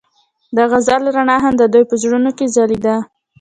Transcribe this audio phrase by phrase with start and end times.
[0.55, 2.95] د غزل رڼا هم د دوی په زړونو کې ځلېده.